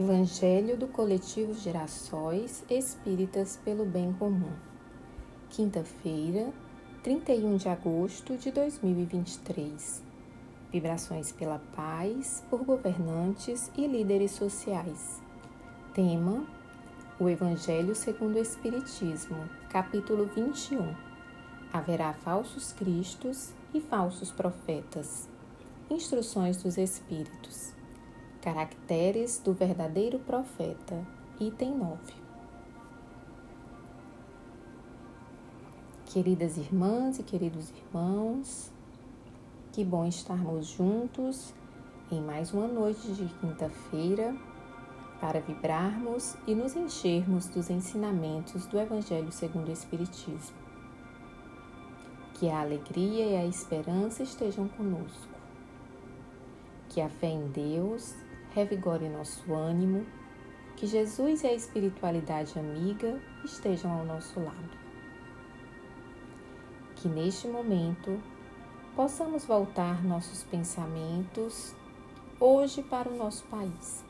[0.00, 4.52] Evangelho do Coletivo Gerações Espíritas pelo Bem Comum.
[5.50, 6.52] Quinta-feira,
[7.02, 10.00] 31 de agosto de 2023.
[10.70, 15.20] Vibrações pela paz por governantes e líderes sociais.
[15.92, 16.46] Tema:
[17.18, 20.94] O Evangelho segundo o Espiritismo, capítulo 21.
[21.72, 25.28] Haverá falsos cristos e falsos profetas.
[25.90, 27.76] Instruções dos Espíritos.
[28.48, 31.06] Caracteres do verdadeiro profeta,
[31.38, 31.98] item 9.
[36.06, 38.72] Queridas irmãs e queridos irmãos,
[39.70, 41.52] que bom estarmos juntos
[42.10, 44.34] em mais uma noite de quinta-feira
[45.20, 50.56] para vibrarmos e nos enchermos dos ensinamentos do Evangelho segundo o Espiritismo.
[52.32, 55.36] Que a alegria e a esperança estejam conosco.
[56.88, 58.14] Que a fé em Deus
[58.54, 60.06] revigore nosso ânimo,
[60.76, 64.78] que Jesus e a espiritualidade amiga estejam ao nosso lado.
[66.96, 68.20] Que neste momento
[68.94, 71.74] possamos voltar nossos pensamentos
[72.40, 74.04] hoje para o nosso país.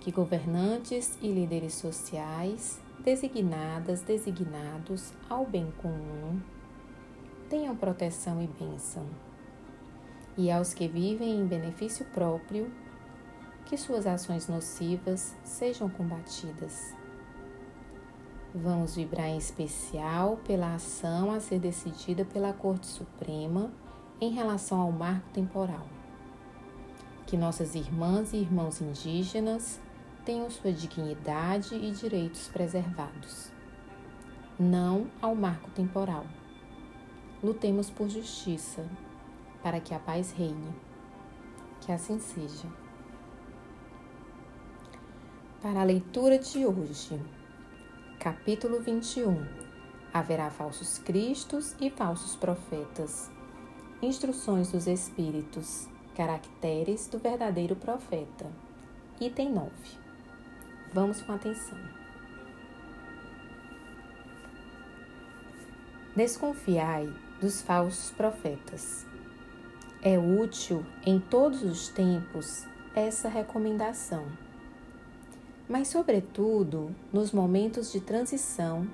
[0.00, 6.40] Que governantes e líderes sociais, designadas, designados ao bem comum,
[7.48, 9.06] tenham proteção e bênção
[10.36, 12.70] e aos que vivem em benefício próprio,
[13.64, 16.94] que suas ações nocivas sejam combatidas.
[18.54, 23.70] Vamos vibrar em especial pela ação a ser decidida pela Corte Suprema
[24.20, 25.86] em relação ao marco temporal.
[27.26, 29.80] Que nossas irmãs e irmãos indígenas
[30.24, 33.50] tenham sua dignidade e direitos preservados.
[34.58, 36.24] Não ao marco temporal.
[37.42, 38.86] Lutemos por justiça,
[39.66, 40.72] para que a paz reine.
[41.80, 42.68] Que assim seja.
[45.60, 47.20] Para a leitura de hoje,
[48.20, 49.44] capítulo 21.
[50.14, 53.28] Haverá falsos cristos e falsos profetas.
[54.00, 55.88] Instruções dos Espíritos.
[56.14, 58.46] Caracteres do verdadeiro profeta.
[59.20, 59.72] Item 9.
[60.94, 61.80] Vamos com atenção.
[66.14, 69.04] Desconfiai dos falsos profetas.
[70.02, 74.26] É útil em todos os tempos essa recomendação,
[75.68, 78.86] mas, sobretudo, nos momentos de transição,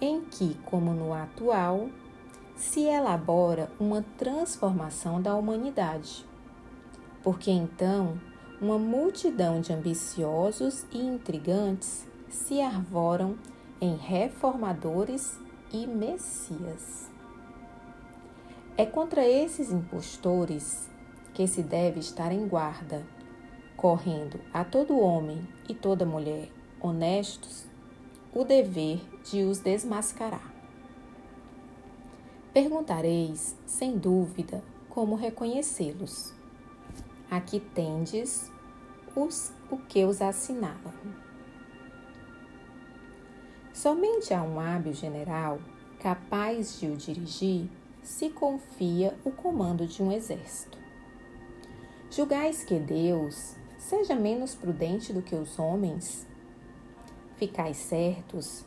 [0.00, 1.88] em que, como no atual,
[2.54, 6.26] se elabora uma transformação da humanidade,
[7.22, 8.20] porque então
[8.60, 13.38] uma multidão de ambiciosos e intrigantes se arvoram
[13.80, 15.38] em reformadores
[15.72, 17.08] e messias.
[18.80, 20.88] É contra esses impostores
[21.34, 23.04] que se deve estar em guarda,
[23.76, 26.48] correndo a todo homem e toda mulher
[26.80, 27.66] honestos
[28.32, 30.54] o dever de os desmascarar.
[32.52, 36.32] Perguntareis, sem dúvida, como reconhecê-los.
[37.28, 38.48] Aqui tendes
[39.16, 40.94] os, o que os assinala.
[43.72, 45.58] Somente a um hábil general,
[45.98, 47.68] capaz de o dirigir,
[48.08, 50.78] se confia o comando de um exército.
[52.10, 56.26] Julgais que Deus seja menos prudente do que os homens?
[57.36, 58.64] Ficais certos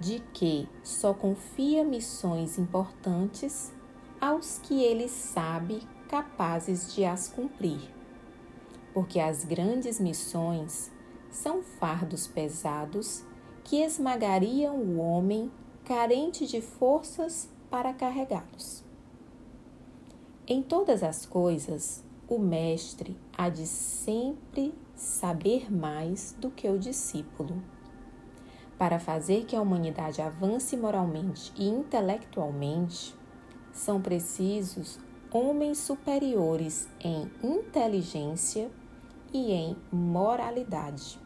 [0.00, 3.72] de que só confia missões importantes
[4.20, 7.94] aos que ele sabe capazes de as cumprir,
[8.92, 10.90] porque as grandes missões
[11.30, 13.24] são fardos pesados
[13.62, 15.48] que esmagariam o homem
[15.84, 18.84] carente de forças para carregá-los.
[20.46, 27.62] Em todas as coisas, o mestre há de sempre saber mais do que o discípulo.
[28.76, 33.14] Para fazer que a humanidade avance moralmente e intelectualmente,
[33.72, 34.98] são precisos
[35.30, 38.70] homens superiores em inteligência
[39.32, 41.20] e em moralidade.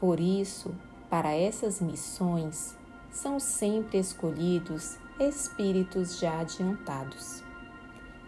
[0.00, 0.74] Por isso,
[1.08, 2.76] para essas missões,
[3.10, 7.44] são sempre escolhidos espíritos já adiantados,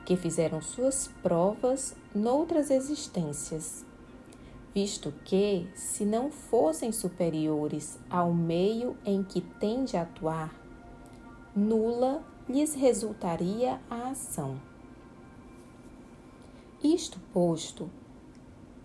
[0.05, 3.85] que fizeram suas provas noutras existências,
[4.75, 10.55] visto que, se não fossem superiores ao meio em que tende a atuar,
[11.57, 14.61] nula lhes resultaria a ação.
[16.85, 17.89] Isto posto,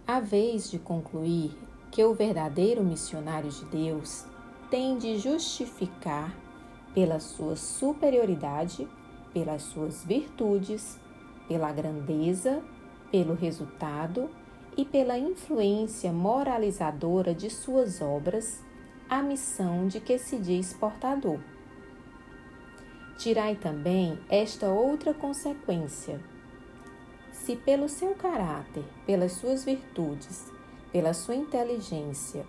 [0.05, 1.51] a vez de concluir
[1.91, 4.23] que o verdadeiro missionário de Deus
[4.69, 6.46] tem de justificar
[6.93, 8.87] pela sua superioridade,
[9.33, 10.99] pelas suas virtudes,
[11.47, 12.63] pela grandeza,
[13.11, 14.29] pelo resultado
[14.75, 18.63] e pela influência moralizadora de suas obras,
[19.09, 21.39] a missão de que se diz portador.
[23.17, 26.19] Tirai também esta outra consequência.
[27.31, 30.51] Se pelo seu caráter, pelas suas virtudes,
[30.91, 32.45] pela sua inteligência,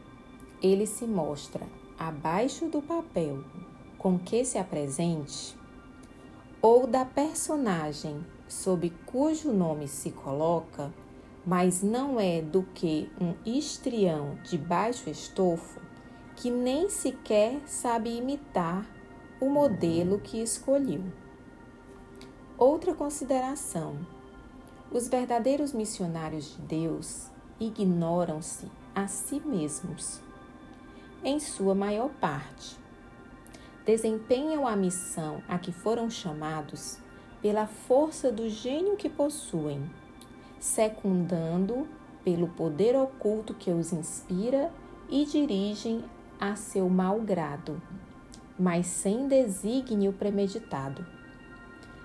[0.61, 1.67] ele se mostra
[1.99, 3.45] abaixo do papel
[3.99, 5.57] com que se apresente,
[6.63, 10.93] ou da personagem sob cujo nome se coloca,
[11.45, 15.81] mas não é do que um histrião de baixo estofo
[16.37, 18.87] que nem sequer sabe imitar
[19.41, 21.03] o modelo que escolheu.
[22.57, 23.99] Outra consideração:
[24.91, 27.31] os verdadeiros missionários de Deus
[27.61, 30.21] ignoram-se a si mesmos,
[31.25, 32.79] em sua maior parte.
[33.89, 36.99] Desempenham a missão a que foram chamados
[37.41, 39.91] pela força do gênio que possuem,
[40.61, 41.89] secundando
[42.23, 44.71] pelo poder oculto que os inspira
[45.09, 46.05] e dirigem
[46.39, 47.81] a seu mau grado
[48.59, 51.07] mas sem desígnio premeditado.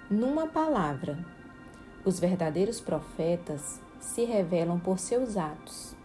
[0.09, 1.17] Numa palavra,
[2.05, 5.95] os verdadeiros profetas se revelam por seus atos,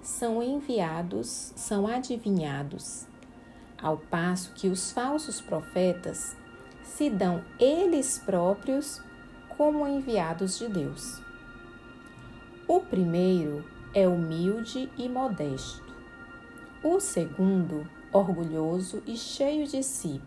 [0.00, 3.06] são enviados, são adivinhados,
[3.82, 6.36] ao passo que os falsos profetas
[6.82, 9.00] se dão eles próprios
[9.56, 11.20] como enviados de Deus.
[12.66, 15.82] O primeiro é humilde e modesto.
[16.82, 20.20] O segundo orgulhoso e cheio de si.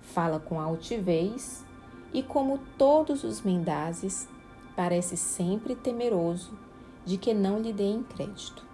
[0.00, 1.64] Fala com altivez
[2.12, 4.28] e, como todos os mendazes,
[4.76, 6.56] parece sempre temeroso
[7.04, 8.64] de que não lhe deem crédito.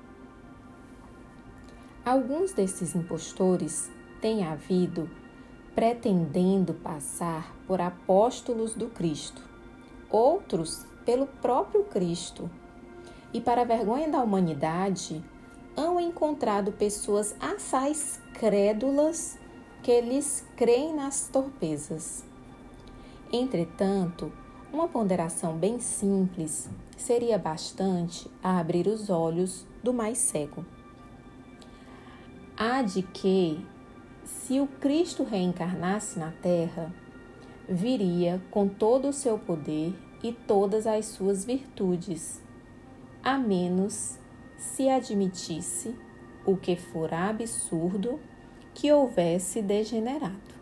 [2.04, 3.90] Alguns desses impostores
[4.22, 5.08] têm havido
[5.74, 9.42] pretendendo passar por apóstolos do Cristo,
[10.08, 12.50] outros pelo próprio Cristo.
[13.32, 15.22] E, para vergonha da humanidade,
[15.76, 19.38] hão encontrado pessoas assaz crédulas
[19.82, 22.24] que lhes creem nas torpezas.
[23.30, 24.32] Entretanto,
[24.72, 30.64] uma ponderação bem simples seria bastante a abrir os olhos do mais cego.
[32.62, 33.58] Há de que,
[34.22, 36.94] se o Cristo reencarnasse na Terra,
[37.66, 42.42] viria com todo o seu poder e todas as suas virtudes,
[43.22, 44.18] a menos
[44.58, 45.96] se admitisse,
[46.44, 48.20] o que fora absurdo,
[48.74, 50.54] que houvesse degenerado.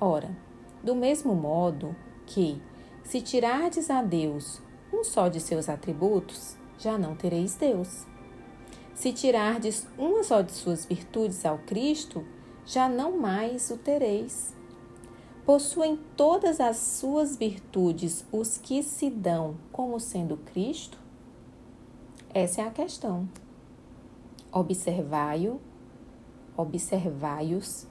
[0.00, 0.30] Ora,
[0.80, 2.62] do mesmo modo que,
[3.02, 8.06] se tirardes a Deus um só de seus atributos, já não tereis Deus.
[8.94, 12.24] Se tirardes uma só de suas virtudes ao Cristo,
[12.66, 14.54] já não mais o tereis.
[15.44, 20.98] Possuem todas as suas virtudes os que se dão como sendo Cristo?
[22.32, 23.28] Essa é a questão.
[24.52, 25.60] Observai-o,
[26.56, 27.86] observai-os,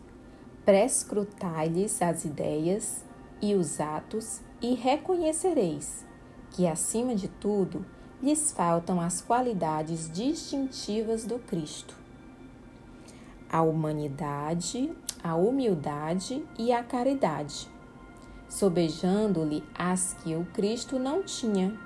[0.64, 3.04] prescrutai-lhes as ideias
[3.42, 6.06] e os atos e reconhecereis
[6.52, 7.86] que, acima de tudo,
[8.22, 11.96] lhes faltam as qualidades distintivas do Cristo.
[13.50, 14.92] A humanidade,
[15.24, 17.68] a humildade e a caridade,
[18.48, 21.78] sobejando-lhe as que o Cristo não tinha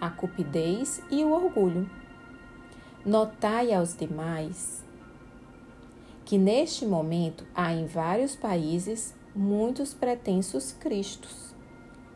[0.00, 1.88] a cupidez e o orgulho.
[3.04, 4.82] Notai aos demais
[6.24, 11.54] que neste momento há em vários países muitos pretensos Cristos,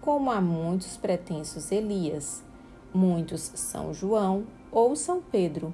[0.00, 2.42] como há muitos pretensos Elias,
[2.92, 5.72] muitos São João ou São Pedro,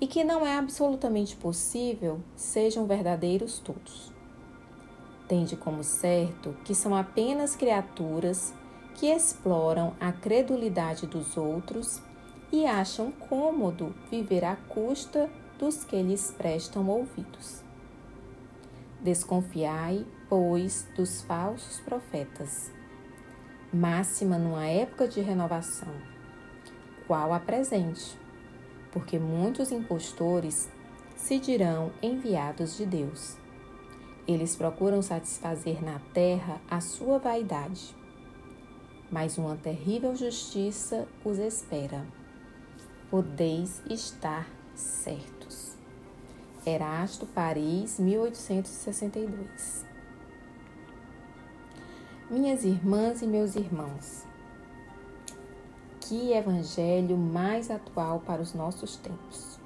[0.00, 4.12] e que não é absolutamente possível sejam verdadeiros todos.
[5.26, 8.54] Tende como certo que são apenas criaturas
[8.94, 12.00] que exploram a credulidade dos outros
[12.52, 17.62] e acham cômodo viver à custa dos que lhes prestam ouvidos.
[19.00, 22.70] Desconfiai, pois, dos falsos profetas.
[23.72, 25.92] Máxima numa época de renovação,
[27.06, 28.18] qual a presente,
[28.92, 30.68] porque muitos impostores
[31.16, 33.36] se dirão enviados de Deus.
[34.26, 37.94] Eles procuram satisfazer na terra a sua vaidade
[39.10, 42.04] mas uma terrível justiça os espera.
[43.10, 45.76] Podeis estar certos.
[46.64, 49.86] Erasto, Paris, 1862.
[52.28, 54.24] Minhas irmãs e meus irmãos,
[56.08, 59.58] que evangelho mais atual para os nossos tempos.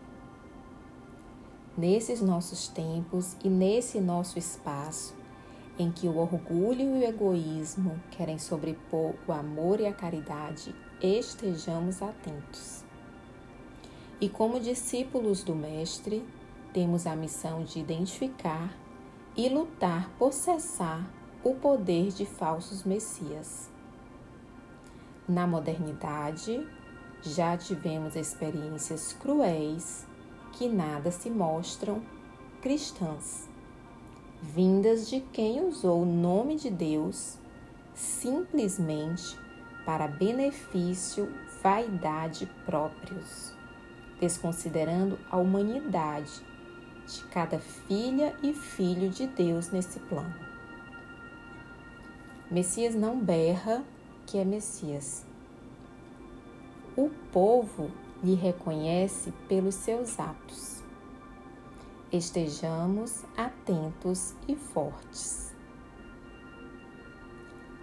[1.76, 5.14] Nesses nossos tempos e nesse nosso espaço,
[5.78, 12.00] em que o orgulho e o egoísmo querem sobrepor o amor e a caridade, estejamos
[12.00, 12.84] atentos.
[14.18, 16.26] E como discípulos do Mestre,
[16.72, 18.74] temos a missão de identificar
[19.36, 21.06] e lutar por cessar
[21.44, 23.69] o poder de falsos messias.
[25.30, 26.66] Na modernidade,
[27.22, 30.04] já tivemos experiências cruéis
[30.50, 32.02] que nada se mostram
[32.60, 33.48] cristãs,
[34.42, 37.38] vindas de quem usou o nome de Deus
[37.94, 39.38] simplesmente
[39.86, 41.32] para benefício,
[41.62, 43.54] vaidade próprios,
[44.18, 46.42] desconsiderando a humanidade
[47.06, 50.34] de cada filha e filho de Deus nesse plano.
[52.50, 53.84] Messias não berra
[54.30, 55.26] que é Messias.
[56.96, 57.90] O povo
[58.22, 60.84] lhe reconhece pelos seus atos.
[62.12, 65.52] Estejamos atentos e fortes.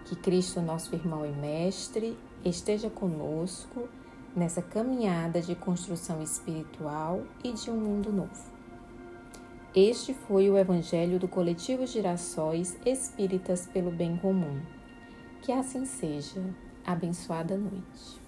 [0.06, 3.86] Que Cristo, nosso irmão e mestre, esteja conosco
[4.34, 8.58] nessa caminhada de construção espiritual e de um mundo novo.
[9.74, 14.77] Este foi o Evangelho do Coletivo Girassóis Espíritas pelo Bem Comum.
[15.42, 16.42] Que assim seja.
[16.84, 18.27] Abençoada noite.